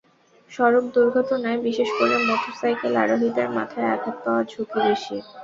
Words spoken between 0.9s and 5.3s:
দুর্ঘটনায়, বিশেষ করে মোটরসাইকেল আরোহীদের মাথায় আঘাত পাওয়ার ঝুঁকি বেশি।